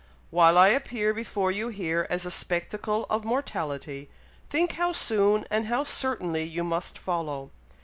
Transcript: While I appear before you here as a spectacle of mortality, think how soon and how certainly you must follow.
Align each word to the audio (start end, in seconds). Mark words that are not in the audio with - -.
While 0.31 0.57
I 0.57 0.69
appear 0.69 1.13
before 1.13 1.51
you 1.51 1.67
here 1.67 2.07
as 2.09 2.25
a 2.25 2.31
spectacle 2.31 3.05
of 3.07 3.23
mortality, 3.23 4.09
think 4.49 4.71
how 4.71 4.93
soon 4.93 5.45
and 5.51 5.67
how 5.67 5.83
certainly 5.83 6.43
you 6.43 6.63
must 6.63 6.97
follow. 6.97 7.51